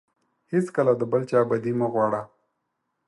[0.53, 2.21] هیڅکله د بل چا بدي مه غواړه.